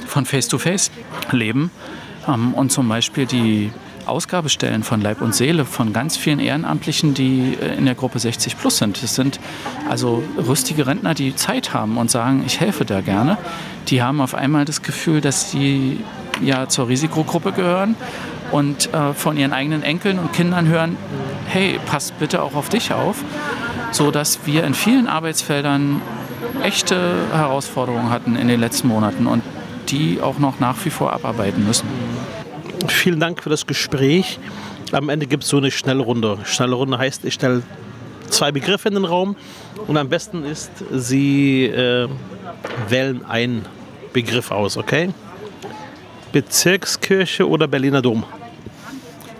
von 0.07 0.25
Face-to-Face 0.25 0.91
-face 0.91 1.35
leben 1.35 1.71
ähm, 2.27 2.53
und 2.53 2.71
zum 2.71 2.87
Beispiel 2.87 3.25
die 3.25 3.71
Ausgabestellen 4.07 4.83
von 4.83 5.01
Leib 5.01 5.21
und 5.21 5.35
Seele 5.35 5.65
von 5.65 5.91
ganz 5.93 6.17
vielen 6.17 6.39
Ehrenamtlichen, 6.39 7.13
die 7.13 7.57
äh, 7.61 7.75
in 7.75 7.85
der 7.85 7.95
Gruppe 7.95 8.19
60 8.19 8.57
plus 8.57 8.77
sind. 8.77 9.03
Das 9.03 9.15
sind 9.15 9.39
also 9.89 10.23
rüstige 10.37 10.87
Rentner, 10.87 11.13
die 11.13 11.35
Zeit 11.35 11.73
haben 11.73 11.97
und 11.97 12.09
sagen, 12.09 12.43
ich 12.45 12.59
helfe 12.59 12.85
da 12.85 13.01
gerne. 13.01 13.37
Die 13.89 14.01
haben 14.01 14.21
auf 14.21 14.33
einmal 14.33 14.65
das 14.65 14.81
Gefühl, 14.81 15.21
dass 15.21 15.51
sie 15.51 15.99
ja 16.41 16.69
zur 16.69 16.87
Risikogruppe 16.87 17.51
gehören 17.51 17.95
und 18.51 18.93
äh, 18.93 19.13
von 19.13 19.37
ihren 19.37 19.53
eigenen 19.53 19.83
Enkeln 19.83 20.19
und 20.19 20.33
Kindern 20.33 20.67
hören, 20.67 20.97
hey, 21.47 21.79
passt 21.85 22.17
bitte 22.19 22.41
auch 22.41 22.55
auf 22.55 22.69
dich 22.69 22.93
auf, 22.93 23.23
so 23.91 24.11
dass 24.11 24.45
wir 24.45 24.63
in 24.63 24.73
vielen 24.73 25.07
Arbeitsfeldern 25.07 26.01
echte 26.63 27.15
Herausforderungen 27.33 28.09
hatten 28.09 28.35
in 28.35 28.47
den 28.47 28.59
letzten 28.59 28.87
Monaten 28.87 29.27
und 29.27 29.43
die 29.89 30.19
auch 30.21 30.39
noch 30.39 30.59
nach 30.59 30.83
wie 30.85 30.89
vor 30.89 31.13
abarbeiten 31.13 31.65
müssen. 31.65 31.87
Vielen 32.87 33.19
Dank 33.19 33.41
für 33.43 33.49
das 33.49 33.65
Gespräch. 33.65 34.39
Am 34.91 35.09
Ende 35.09 35.27
gibt 35.27 35.43
es 35.43 35.49
so 35.49 35.57
eine 35.57 35.71
Schnellrunde. 35.71 36.39
Schnellrunde 36.45 36.97
heißt, 36.97 37.25
ich 37.25 37.33
stelle 37.33 37.63
zwei 38.29 38.51
Begriffe 38.51 38.87
in 38.87 38.95
den 38.95 39.05
Raum 39.05 39.35
und 39.87 39.97
am 39.97 40.09
besten 40.09 40.43
ist, 40.43 40.71
Sie 40.91 41.65
äh, 41.65 42.07
wählen 42.87 43.25
einen 43.25 43.65
Begriff 44.13 44.51
aus, 44.51 44.77
okay? 44.77 45.09
Bezirkskirche 46.31 47.47
oder 47.47 47.67
Berliner 47.67 48.01
Dom? 48.01 48.23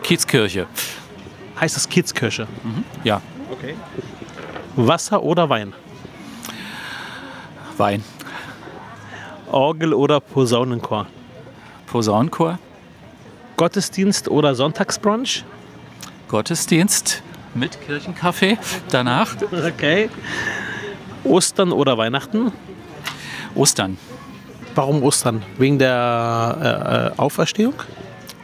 Kiezkirche. 0.04 0.68
Heißt 1.60 1.76
das 1.76 1.88
Kiezkirche? 1.90 2.48
Mhm. 2.64 2.84
Ja. 3.04 3.22
Okay. 3.52 3.76
Wasser 4.76 5.22
oder 5.24 5.50
Wein? 5.50 5.74
Wein. 7.78 8.04
Orgel 9.52 9.94
oder 9.94 10.20
Posaunenchor? 10.20 11.08
Posaunenchor. 11.88 12.60
Gottesdienst 13.56 14.30
oder 14.30 14.56
Sonntagsbrunch? 14.56 15.44
Gottesdienst 16.28 17.24
mit 17.56 17.80
Kirchenkaffee 17.82 18.58
danach. 18.92 19.36
Okay. 19.52 20.10
Ostern 21.24 21.72
oder 21.72 21.98
Weihnachten? 21.98 22.52
Ostern. 23.56 23.98
Warum 24.76 25.02
Ostern? 25.02 25.42
Wegen 25.58 25.80
der 25.80 27.14
äh, 27.18 27.20
Auferstehung? 27.20 27.74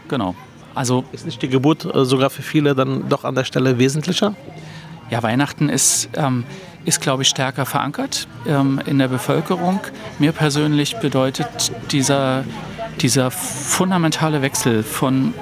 Genau. 0.08 0.36
Also 0.74 1.04
ist 1.12 1.26
nicht 1.26 1.42
die 1.42 1.50
Geburt 1.50 1.86
äh, 1.86 2.06
sogar 2.06 2.30
für 2.30 2.42
viele 2.42 2.74
dann 2.74 3.08
doch 3.10 3.24
an 3.24 3.36
der 3.36 3.44
Stelle 3.44 3.78
wesentlicher? 3.78 4.36
Ja, 5.10 5.22
Weihnachten 5.22 5.70
ist, 5.70 6.10
ähm, 6.16 6.44
ist 6.86 7.02
glaube 7.02 7.24
ich, 7.24 7.30
stärker 7.30 7.66
verankert 7.66 8.28
ähm, 8.46 8.82
in 8.86 9.00
der 9.00 9.08
Bevölkerung. 9.08 9.80
Mir 10.20 10.32
persönlich 10.32 10.98
bedeutet 10.98 11.72
dieser, 11.92 12.44
dieser 13.02 13.32
fundamentale 13.32 14.42
Wechsel 14.42 14.84
von 14.84 15.34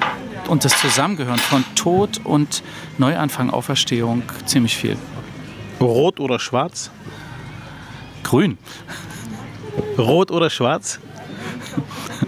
und 0.48 0.66
das 0.66 0.78
Zusammengehören 0.80 1.38
von 1.38 1.64
Tod 1.76 2.20
und 2.26 2.62
Neuanfang, 2.98 3.50
Auferstehung 3.52 4.24
ziemlich 4.46 4.76
viel. 4.76 4.98
Rot 5.80 6.20
oder 6.20 6.40
schwarz? 6.40 6.92
Grün. 8.24 8.58
Rot 9.98 10.30
oder 10.30 10.50
schwarz? 10.50 11.00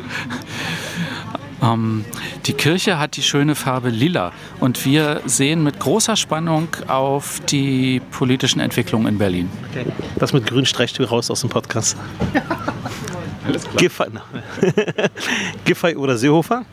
ähm, 1.62 2.06
die 2.46 2.54
Kirche 2.54 3.00
hat 3.00 3.16
die 3.16 3.24
schöne 3.24 3.56
Farbe 3.56 3.90
lila 3.90 4.32
und 4.60 4.86
wir 4.86 5.22
sehen 5.26 5.64
mit 5.64 5.80
großer 5.80 6.16
Spannung 6.16 6.68
auf 6.88 7.40
die 7.50 8.02
politischen 8.12 8.60
Entwicklungen 8.60 9.08
in 9.08 9.18
Berlin. 9.18 9.50
Okay. 9.72 9.86
Das 10.18 10.34
mit 10.34 10.46
Grün 10.46 10.66
streicht 10.66 11.00
du 11.00 11.04
raus 11.04 11.32
aus 11.32 11.42
dem 11.42 11.50
Podcast. 11.50 11.98
Alles 13.46 13.64
klar. 13.64 13.76
Giffey, 13.78 14.06
Giffey 15.66 15.96
oder 15.96 16.18
Seehofer? 16.18 16.66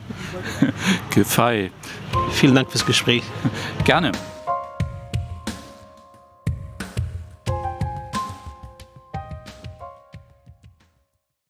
Giffey. 1.11 1.71
Vielen 2.31 2.55
Dank 2.55 2.71
fürs 2.71 2.87
Gespräch. 2.87 3.23
Gerne. 3.85 4.13